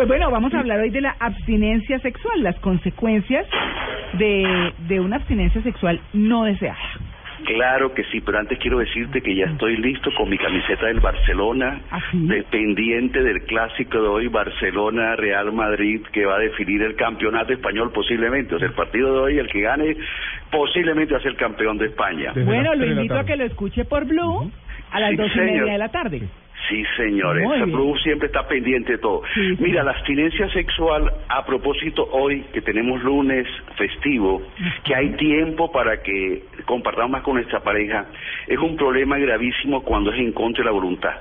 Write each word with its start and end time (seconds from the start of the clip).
Pues 0.00 0.08
bueno, 0.08 0.30
vamos 0.30 0.54
a 0.54 0.60
hablar 0.60 0.80
hoy 0.80 0.88
de 0.88 1.02
la 1.02 1.14
abstinencia 1.20 1.98
sexual, 1.98 2.42
las 2.42 2.58
consecuencias 2.60 3.46
de, 4.14 4.72
de 4.88 4.98
una 4.98 5.16
abstinencia 5.16 5.62
sexual 5.62 6.00
no 6.14 6.44
deseada. 6.44 6.78
Claro 7.44 7.92
que 7.92 8.04
sí, 8.04 8.22
pero 8.22 8.38
antes 8.38 8.58
quiero 8.60 8.78
decirte 8.78 9.20
que 9.20 9.34
ya 9.34 9.44
estoy 9.44 9.76
listo 9.76 10.10
con 10.16 10.30
mi 10.30 10.38
camiseta 10.38 10.86
del 10.86 11.00
Barcelona, 11.00 11.82
¿Ah, 11.90 12.00
dependiente 12.14 13.22
del 13.22 13.42
clásico 13.42 14.00
de 14.00 14.08
hoy, 14.08 14.28
Barcelona-Real 14.28 15.52
Madrid, 15.52 16.00
que 16.14 16.24
va 16.24 16.36
a 16.36 16.38
definir 16.38 16.80
el 16.80 16.96
campeonato 16.96 17.52
español 17.52 17.92
posiblemente. 17.92 18.54
O 18.54 18.58
sea, 18.58 18.68
el 18.68 18.74
partido 18.74 19.12
de 19.12 19.20
hoy, 19.20 19.38
el 19.38 19.48
que 19.48 19.60
gane, 19.60 19.96
posiblemente 20.50 21.12
va 21.12 21.18
a 21.20 21.22
ser 21.22 21.36
campeón 21.36 21.76
de 21.76 21.88
España. 21.88 22.32
Desde 22.34 22.44
Bueno, 22.46 22.74
lo 22.74 22.86
invito 22.86 23.18
a 23.18 23.24
que 23.24 23.36
lo 23.36 23.44
escuche 23.44 23.84
por 23.84 24.06
Blue 24.06 24.50
a 24.92 24.98
las 25.00 25.10
Sí, 25.10 25.16
dos 25.16 25.26
y 25.26 25.30
señor. 25.38 25.46
media 25.46 25.72
de 25.72 25.78
la 25.78 25.88
tarde. 25.90 26.22
Sí, 26.68 26.84
señores. 26.96 27.46
Blue 27.66 27.96
siempre 27.98 28.26
está 28.26 28.46
pendiente 28.46 28.92
de 28.92 28.98
todo. 28.98 29.22
Sí, 29.34 29.56
sí. 29.56 29.62
Mira, 29.62 29.82
la 29.82 29.92
abstinencia 29.92 30.48
sexual, 30.50 31.12
a 31.28 31.44
propósito 31.44 32.08
hoy 32.12 32.42
que 32.52 32.60
tenemos 32.60 33.02
lunes 33.02 33.46
festivo, 33.76 34.42
que 34.84 34.94
hay 34.94 35.10
tiempo 35.16 35.72
para 35.72 36.02
que 36.02 36.44
compartamos 36.66 37.10
más 37.10 37.22
con 37.22 37.34
nuestra 37.34 37.60
pareja, 37.60 38.06
es 38.46 38.58
un 38.58 38.76
problema 38.76 39.18
gravísimo 39.18 39.82
cuando 39.82 40.12
es 40.12 40.18
en 40.18 40.32
contra 40.32 40.62
de 40.62 40.66
la 40.66 40.72
voluntad. 40.72 41.16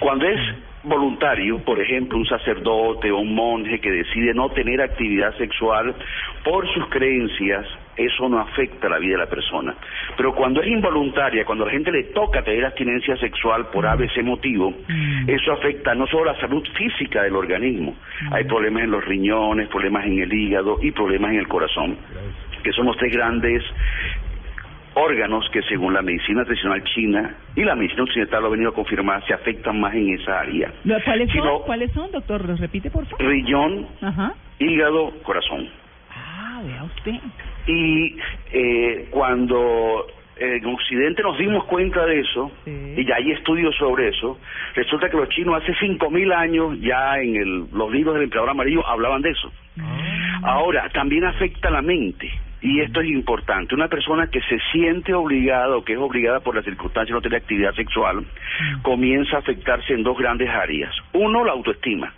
Cuando 0.00 0.26
es 0.26 0.40
voluntario, 0.82 1.58
por 1.58 1.80
ejemplo, 1.80 2.16
un 2.16 2.26
sacerdote 2.26 3.10
o 3.10 3.18
un 3.18 3.34
monje 3.34 3.80
que 3.80 3.90
decide 3.90 4.32
no 4.32 4.48
tener 4.50 4.80
actividad 4.80 5.36
sexual 5.36 5.94
por 6.42 6.66
sus 6.72 6.86
creencias, 6.88 7.66
eso 7.96 8.28
no 8.28 8.40
afecta 8.40 8.88
la 8.88 8.98
vida 8.98 9.12
de 9.12 9.24
la 9.24 9.28
persona. 9.28 9.74
Pero 10.16 10.34
cuando 10.34 10.62
es 10.62 10.68
involuntaria, 10.68 11.44
cuando 11.44 11.64
a 11.64 11.66
la 11.66 11.72
gente 11.72 11.92
le 11.92 12.04
toca 12.04 12.42
tener 12.42 12.64
abstinencia 12.64 13.16
sexual 13.18 13.66
por 13.66 13.86
ABC 13.86 14.22
motivo, 14.22 14.72
eso 15.26 15.52
afecta 15.52 15.94
no 15.94 16.06
solo 16.06 16.26
la 16.26 16.40
salud 16.40 16.66
física 16.76 17.22
del 17.22 17.36
organismo, 17.36 17.96
hay 18.30 18.44
problemas 18.44 18.84
en 18.84 18.90
los 18.90 19.04
riñones, 19.04 19.68
problemas 19.68 20.06
en 20.06 20.20
el 20.20 20.32
hígado 20.32 20.78
y 20.80 20.92
problemas 20.92 21.32
en 21.32 21.40
el 21.40 21.48
corazón, 21.48 21.98
que 22.62 22.72
son 22.72 22.86
los 22.86 22.96
tres 22.96 23.12
grandes 23.12 23.62
órganos 24.94 25.48
que 25.50 25.62
según 25.62 25.94
la 25.94 26.02
medicina 26.02 26.44
tradicional 26.44 26.82
china 26.84 27.36
y 27.54 27.62
la 27.64 27.74
medicina 27.74 28.02
occidental 28.02 28.40
lo 28.42 28.48
ha 28.48 28.50
venido 28.50 28.70
a 28.70 28.74
confirmar 28.74 29.24
se 29.26 29.34
afectan 29.34 29.80
más 29.80 29.94
en 29.94 30.14
esa 30.14 30.40
área. 30.40 30.72
¿Cuáles 31.04 31.30
son? 31.32 31.44
no- 31.44 31.60
¿Cuáles 31.62 31.92
son, 31.92 32.10
doctor? 32.10 32.44
¿Los 32.44 32.58
repite, 32.60 32.90
por 32.90 33.06
favor? 33.06 33.24
Riñón, 33.26 33.86
Ajá. 34.02 34.34
hígado, 34.58 35.12
corazón. 35.22 35.68
Ah, 36.10 36.60
vea 36.64 36.82
usted. 36.84 37.14
Y 37.66 38.16
eh, 38.52 39.08
cuando 39.10 40.06
en 40.38 40.64
Occidente 40.66 41.22
nos 41.22 41.38
dimos 41.38 41.64
cuenta 41.64 42.04
de 42.06 42.20
eso, 42.20 42.50
Sí. 42.64 42.94
y 42.96 43.04
ya 43.06 43.16
hay 43.16 43.30
estudios 43.32 43.76
sobre 43.76 44.08
eso, 44.08 44.38
resulta 44.74 45.08
que 45.10 45.16
los 45.18 45.28
chinos 45.28 45.62
hace 45.62 45.74
5.000 45.74 46.32
años 46.32 46.80
ya 46.80 47.18
en 47.20 47.36
el- 47.36 47.64
los 47.72 47.92
libros 47.92 48.14
del 48.14 48.24
emperador 48.24 48.50
amarillo 48.50 48.86
hablaban 48.86 49.20
de 49.22 49.30
eso. 49.30 49.52
Ahora, 50.42 50.88
también 50.90 51.24
afecta 51.24 51.70
la 51.70 51.82
mente. 51.82 52.30
Y 52.62 52.80
esto 52.80 53.00
es 53.00 53.08
importante. 53.08 53.74
Una 53.74 53.88
persona 53.88 54.26
que 54.26 54.40
se 54.42 54.58
siente 54.72 55.14
obligada 55.14 55.76
o 55.76 55.84
que 55.84 55.94
es 55.94 55.98
obligada 55.98 56.40
por 56.40 56.54
las 56.54 56.64
circunstancias 56.64 57.08
de 57.08 57.14
no 57.14 57.22
tener 57.22 57.40
actividad 57.40 57.74
sexual, 57.74 58.24
comienza 58.82 59.36
a 59.36 59.40
afectarse 59.40 59.94
en 59.94 60.02
dos 60.02 60.18
grandes 60.18 60.50
áreas. 60.50 60.94
Uno, 61.12 61.44
la 61.44 61.52
autoestima. 61.52 62.12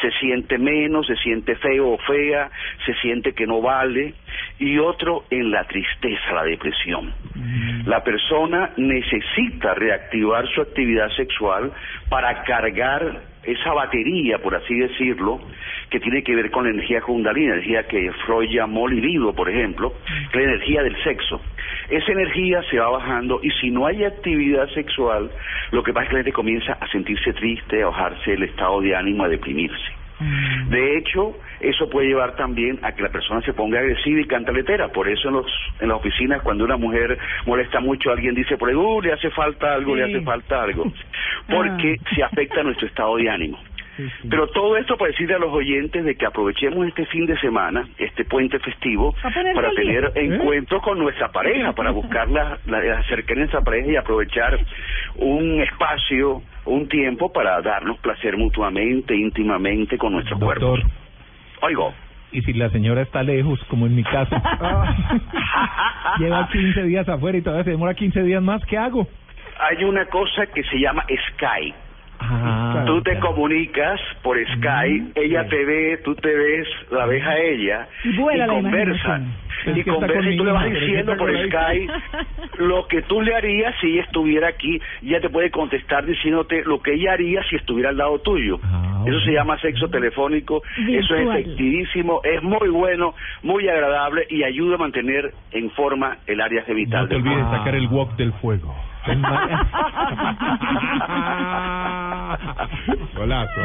Se 0.00 0.10
siente 0.20 0.58
menos, 0.58 1.06
se 1.06 1.16
siente 1.16 1.56
feo 1.56 1.92
o 1.92 1.98
fea, 1.98 2.50
se 2.84 2.94
siente 2.94 3.32
que 3.32 3.46
no 3.46 3.60
vale. 3.60 4.14
Y 4.58 4.78
otro, 4.78 5.24
en 5.30 5.50
la 5.50 5.64
tristeza, 5.64 6.32
la 6.32 6.44
depresión. 6.44 7.12
La 7.84 8.02
persona 8.02 8.70
necesita 8.76 9.74
reactivar 9.74 10.46
su 10.48 10.62
actividad 10.62 11.08
sexual 11.10 11.72
para 12.08 12.42
cargar 12.44 13.20
esa 13.44 13.72
batería, 13.72 14.38
por 14.38 14.56
así 14.56 14.74
decirlo, 14.74 15.40
que 15.90 16.00
tiene 16.00 16.22
que 16.22 16.34
ver 16.34 16.50
con 16.50 16.64
la 16.64 16.70
energía 16.70 17.00
kundalini, 17.00 17.46
energía 17.46 17.86
que 17.86 18.10
Freud 18.24 18.50
llamó 18.50 18.88
libido, 18.88 19.32
por 19.34 19.48
ejemplo, 19.48 19.92
que 20.32 20.38
es 20.38 20.46
la 20.46 20.52
energía 20.52 20.82
del 20.82 21.00
sexo. 21.04 21.40
Esa 21.88 22.12
energía 22.12 22.62
se 22.70 22.78
va 22.78 22.90
bajando 22.90 23.38
y 23.42 23.50
si 23.60 23.70
no 23.70 23.86
hay 23.86 24.04
actividad 24.04 24.68
sexual, 24.70 25.30
lo 25.70 25.82
que 25.82 25.92
pasa 25.92 26.04
es 26.04 26.08
que 26.08 26.14
la 26.14 26.20
gente 26.20 26.32
comienza 26.32 26.72
a 26.72 26.88
sentirse 26.88 27.32
triste, 27.34 27.82
a 27.82 27.86
bajarse 27.86 28.32
el 28.32 28.42
estado 28.42 28.80
de 28.80 28.96
ánimo, 28.96 29.24
a 29.24 29.28
deprimirse. 29.28 30.05
De 30.68 30.98
hecho, 30.98 31.36
eso 31.60 31.88
puede 31.90 32.08
llevar 32.08 32.36
también 32.36 32.78
a 32.82 32.92
que 32.92 33.02
la 33.02 33.10
persona 33.10 33.40
se 33.42 33.52
ponga 33.52 33.78
agresiva 33.78 34.20
y 34.20 34.26
cantaletera. 34.26 34.88
Por 34.88 35.08
eso 35.08 35.28
en, 35.28 35.34
los, 35.34 35.46
en 35.80 35.88
las 35.88 35.98
oficinas, 35.98 36.42
cuando 36.42 36.64
una 36.64 36.76
mujer 36.76 37.18
molesta 37.44 37.80
mucho, 37.80 38.10
alguien 38.10 38.34
dice 38.34 38.56
por 38.56 38.68
ahí, 38.68 38.74
"Uh, 38.74 39.00
le 39.02 39.12
hace 39.12 39.30
falta 39.30 39.74
algo, 39.74 39.94
le 39.94 40.04
hace 40.04 40.20
falta 40.24 40.62
algo. 40.62 40.84
Porque 41.48 41.96
se 42.14 42.22
afecta 42.22 42.62
nuestro 42.62 42.86
estado 42.86 43.16
de 43.16 43.28
ánimo. 43.30 43.58
Pero 44.28 44.48
todo 44.48 44.76
esto 44.76 44.98
para 44.98 45.10
decirle 45.10 45.36
a 45.36 45.38
los 45.38 45.50
oyentes 45.52 46.04
de 46.04 46.16
que 46.16 46.26
aprovechemos 46.26 46.86
este 46.86 47.06
fin 47.06 47.24
de 47.24 47.34
semana, 47.38 47.88
este 47.96 48.26
puente 48.26 48.58
festivo, 48.58 49.14
para 49.54 49.70
tener 49.70 50.12
encuentros 50.16 50.82
con 50.82 50.98
nuestra 50.98 51.32
pareja, 51.32 51.72
para 51.72 51.92
buscar 51.92 52.28
la, 52.28 52.58
la, 52.66 52.80
la 52.82 53.02
cercanía 53.04 53.44
de 53.44 53.50
nuestra 53.52 53.62
pareja 53.62 53.90
y 53.92 53.96
aprovechar 53.96 54.58
un 55.14 55.62
espacio, 55.62 56.42
un 56.66 56.88
tiempo 56.88 57.32
para 57.32 57.60
darnos 57.62 57.98
placer 57.98 58.36
mutuamente, 58.36 59.14
íntimamente 59.14 59.96
con 59.98 60.12
nuestro 60.12 60.38
cuerpo. 60.38 60.76
Oigo. 61.62 61.94
y 62.32 62.42
si 62.42 62.52
la 62.52 62.68
señora 62.70 63.02
está 63.02 63.22
lejos, 63.22 63.58
como 63.68 63.86
en 63.86 63.94
mi 63.96 64.02
caso, 64.04 64.36
lleva 66.18 66.48
15 66.48 66.82
días 66.84 67.08
afuera 67.08 67.38
y 67.38 67.42
todavía 67.42 67.64
se 67.64 67.70
demora 67.70 67.94
15 67.94 68.22
días 68.22 68.42
más, 68.42 68.64
¿qué 68.66 68.76
hago? 68.76 69.06
Hay 69.58 69.84
una 69.84 70.04
cosa 70.06 70.46
que 70.46 70.62
se 70.64 70.78
llama 70.78 71.04
Skype. 71.32 71.76
Ah, 72.18 72.84
Tú 72.86 73.02
te 73.02 73.18
comunicas 73.18 74.00
por 74.22 74.36
Skype, 74.38 75.12
ella 75.14 75.44
sí. 75.44 75.50
te 75.50 75.64
ve, 75.64 76.00
tú 76.04 76.14
te 76.14 76.34
ves, 76.34 76.66
la 76.90 77.06
ves 77.06 77.22
a 77.24 77.38
ella 77.38 77.86
Y 78.04 78.36
la 78.36 78.46
conversan. 78.46 79.32
Y 79.74 79.82
conversan 79.84 80.32
y 80.32 80.36
tú 80.36 80.44
le 80.44 80.52
vas 80.52 80.70
diciendo 80.70 81.16
por. 81.16 81.30
Skype 81.46 81.92
lo 82.58 82.86
que 82.88 83.02
tú 83.02 83.20
le 83.20 83.34
harías 83.34 83.74
si 83.80 83.92
ella 83.92 84.02
estuviera 84.02 84.48
aquí. 84.48 84.80
Ella 85.02 85.20
te 85.20 85.28
puede 85.30 85.50
contestar 85.50 86.04
diciéndote 86.06 86.62
lo 86.64 86.80
que 86.82 86.94
ella 86.94 87.12
haría 87.14 87.42
si 87.50 87.56
estuviera 87.56 87.88
al 87.90 87.96
lado 87.96 88.18
tuyo. 88.20 88.58
Ah, 88.62 89.04
Eso 89.06 89.20
se 89.20 89.32
llama 89.32 89.58
sexo 89.60 89.88
telefónico. 89.88 90.62
Eso 90.88 91.14
es 91.14 91.28
efectivísimo, 91.28 92.20
es 92.24 92.42
muy 92.42 92.68
bueno, 92.68 93.14
muy 93.42 93.68
agradable 93.68 94.26
y 94.30 94.42
ayuda 94.44 94.76
a 94.76 94.78
mantener 94.78 95.32
en 95.52 95.70
forma 95.72 96.18
el 96.26 96.40
área 96.40 96.62
vital 96.64 97.02
No 97.02 97.08
te 97.08 97.16
olvides 97.16 97.34
cuerpo. 97.38 97.56
sacar 97.56 97.74
el 97.74 97.86
wok 97.88 98.16
del 98.16 98.32
fuego. 98.34 98.74
Golazo. 103.14 103.60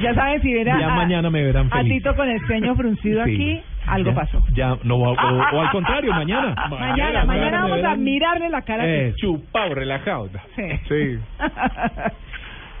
Ya 0.00 0.14
saben, 0.14 0.42
si 0.42 0.52
ven 0.54 0.68
a, 0.68 0.80
Ya 0.80 0.88
mañana 0.90 1.30
me 1.30 1.42
verán 1.42 1.68
a 1.70 1.78
feliz. 1.78 2.02
Tito 2.02 2.14
con 2.16 2.28
el 2.28 2.40
ceño 2.46 2.74
fruncido 2.74 3.24
Sí. 3.24 3.34
aquí, 3.34 3.60
algo 3.86 4.10
Ya- 4.10 4.14
pasó. 4.14 4.42
Ya, 4.52 4.76
no, 4.84 4.96
o, 4.96 5.12
o- 5.12 5.56
o 5.56 5.60
al 5.62 5.70
contrario, 5.70 6.12
mañana. 6.12 6.54
Mañana, 6.70 7.24
mañana 7.24 7.62
me 7.64 7.70
vamos 7.70 7.84
a 7.84 7.96
mirarle 7.96 8.48
la 8.50 8.62
cara. 8.62 8.82
a 8.84 8.86
Eh, 8.86 9.14
chupado, 9.16 9.74
relajado. 9.74 10.28
Sí. 10.56 10.62
Sí. 10.88 11.18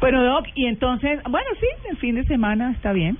bueno, 0.00 0.22
Doc, 0.24 0.46
y 0.54 0.66
entonces, 0.66 1.20
bueno, 1.28 1.48
sí, 1.58 1.66
el 1.90 1.96
fin 1.96 2.14
de 2.16 2.24
semana 2.24 2.72
está 2.72 2.92
bien. 2.92 3.16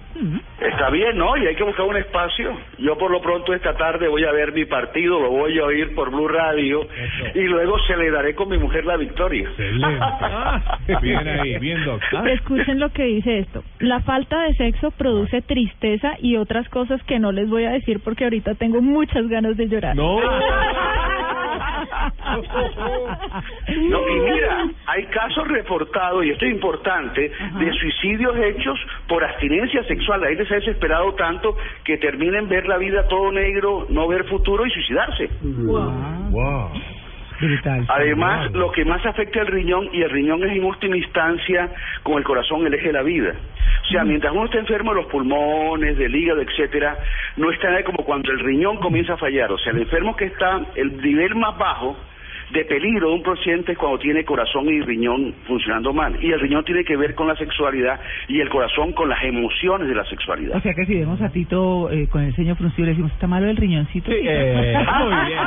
Está 0.60 0.90
bien, 0.90 1.16
¿no? 1.16 1.36
Y 1.36 1.46
hay 1.46 1.54
que 1.54 1.64
buscar 1.64 1.86
un 1.86 1.96
espacio. 1.96 2.56
Yo 2.78 2.96
por 2.98 3.10
lo 3.10 3.20
pronto 3.20 3.54
esta 3.54 3.74
tarde 3.76 4.08
voy 4.08 4.24
a 4.24 4.32
ver 4.32 4.52
mi 4.52 4.64
partido, 4.64 5.20
lo 5.20 5.30
voy 5.30 5.58
a 5.58 5.64
oír 5.64 5.94
por 5.94 6.10
Blue 6.10 6.28
Radio 6.28 6.86
y 7.34 7.42
luego 7.42 7.78
celebraré 7.86 8.34
con 8.34 8.48
mi 8.48 8.58
mujer 8.58 8.84
la 8.84 8.96
victoria. 8.96 9.48
Excelente. 9.48 9.86
Ah, 10.28 11.00
bien 11.00 11.26
ahí, 11.28 11.58
bien, 11.58 11.84
Doc. 11.84 12.00
Ah, 12.12 12.24
Escuchen 12.30 12.78
lo 12.78 12.90
que 12.90 13.04
dice 13.04 13.38
esto. 13.38 13.62
La 13.80 14.00
falta 14.00 14.42
de 14.42 14.54
sexo 14.54 14.90
produce 14.90 15.42
tristeza 15.42 16.14
y 16.20 16.36
otras 16.36 16.68
cosas 16.68 17.02
que 17.04 17.18
no 17.18 17.32
les 17.32 17.48
voy 17.48 17.64
a 17.64 17.70
decir 17.70 18.00
porque 18.02 18.24
ahorita 18.24 18.54
tengo 18.54 18.80
muchas 18.82 19.26
ganas 19.28 19.56
de 19.56 19.68
llorar. 19.68 19.96
No. 19.96 20.18
No, 23.76 24.08
y 24.08 24.20
mira, 24.20 24.68
hay 24.86 25.04
casos 25.06 25.46
reportados, 25.48 26.24
y 26.24 26.30
esto 26.30 26.44
es 26.44 26.52
importante, 26.52 27.30
de 27.58 27.72
suicidios 27.72 28.36
hechos 28.36 28.78
por 29.08 29.24
abstinencia 29.24 29.82
sexual. 29.84 30.20
La 30.20 30.28
gente 30.28 30.46
se 30.46 30.54
ha 30.54 30.58
desesperado 30.58 31.14
tanto 31.14 31.56
que 31.84 31.98
terminen 31.98 32.48
ver 32.48 32.66
la 32.66 32.78
vida 32.78 33.06
todo 33.08 33.32
negro, 33.32 33.86
no 33.90 34.08
ver 34.08 34.24
futuro 34.24 34.66
y 34.66 34.70
suicidarse. 34.70 35.28
Wow. 35.42 36.70
Brutal. 37.40 37.84
Además, 37.88 38.52
lo 38.52 38.72
que 38.72 38.84
más 38.84 39.04
afecta 39.04 39.40
al 39.40 39.46
riñón, 39.48 39.88
y 39.92 40.02
el 40.02 40.10
riñón 40.10 40.42
es 40.44 40.56
en 40.56 40.64
última 40.64 40.96
instancia 40.96 41.70
con 42.02 42.16
el 42.18 42.24
corazón 42.24 42.66
el 42.66 42.74
eje 42.74 42.88
de 42.88 42.92
la 42.92 43.02
vida. 43.02 43.34
O 43.82 43.88
sea, 43.88 44.04
mientras 44.04 44.32
uno 44.32 44.46
está 44.46 44.58
enfermo 44.58 44.92
de 44.92 45.02
los 45.02 45.10
pulmones, 45.10 45.96
del 45.98 46.14
hígado, 46.14 46.40
etcétera, 46.40 46.96
no 47.36 47.50
está 47.50 47.82
como 47.84 48.04
cuando 48.04 48.32
el 48.32 48.40
riñón 48.40 48.78
comienza 48.78 49.14
a 49.14 49.16
fallar. 49.16 49.52
O 49.52 49.58
sea, 49.58 49.72
el 49.72 49.82
enfermo 49.82 50.16
que 50.16 50.26
está, 50.26 50.60
el 50.74 51.00
nivel 51.00 51.34
más 51.34 51.56
bajo 51.58 51.96
de 52.52 52.64
peligro 52.64 53.08
de 53.08 53.14
un 53.14 53.22
paciente 53.22 53.72
es 53.72 53.78
cuando 53.78 53.98
tiene 53.98 54.24
corazón 54.24 54.68
y 54.68 54.80
riñón 54.80 55.34
funcionando 55.46 55.92
mal. 55.92 56.16
Y 56.22 56.30
el 56.30 56.40
riñón 56.40 56.64
tiene 56.64 56.84
que 56.84 56.96
ver 56.96 57.14
con 57.14 57.26
la 57.28 57.36
sexualidad 57.36 58.00
y 58.28 58.40
el 58.40 58.48
corazón 58.48 58.92
con 58.92 59.08
las 59.08 59.22
emociones 59.24 59.88
de 59.88 59.94
la 59.94 60.04
sexualidad. 60.04 60.56
O 60.56 60.60
sea 60.60 60.72
que 60.74 60.86
si 60.86 60.94
vemos 60.94 61.20
a 61.20 61.28
Tito 61.30 61.90
eh, 61.90 62.08
con 62.08 62.22
el 62.22 62.34
ceño 62.34 62.54
fruncido 62.56 62.86
le 62.86 62.92
decimos, 62.92 63.12
¿está 63.12 63.26
malo 63.26 63.48
el 63.48 63.56
riñoncito? 63.56 64.10
Sí, 64.10 64.18
Tito?" 64.18 64.30
eh, 64.30 64.74
muy 65.04 65.26
bien. 65.26 65.38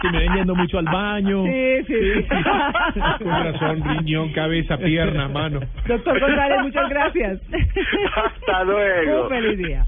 Si 0.00 0.08
me 0.08 0.18
ven 0.18 0.34
yendo 0.34 0.54
mucho 0.54 0.78
al 0.78 0.84
baño. 0.86 1.44
Sí, 1.44 1.84
sí, 1.86 1.94
sí. 2.14 3.24
Corazón, 3.24 3.82
riñón, 3.84 4.32
cabeza, 4.32 4.76
pierna, 4.78 5.28
mano. 5.28 5.60
Doctor 5.86 6.20
González, 6.20 6.58
muchas 6.62 6.88
gracias. 6.88 7.40
Hasta 8.16 8.64
luego. 8.64 9.22
Un 9.22 9.28
feliz 9.28 9.58
día. 9.58 9.86